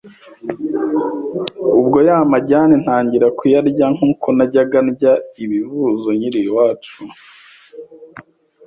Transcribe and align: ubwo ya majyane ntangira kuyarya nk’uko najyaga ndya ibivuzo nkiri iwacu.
ubwo 1.79 1.97
ya 2.07 2.17
majyane 2.31 2.73
ntangira 2.83 3.27
kuyarya 3.37 3.85
nk’uko 3.95 4.27
najyaga 4.37 4.79
ndya 4.87 5.13
ibivuzo 5.43 6.09
nkiri 6.17 6.41
iwacu. 6.47 6.99